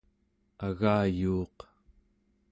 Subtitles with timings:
[0.67, 1.57] agayuuq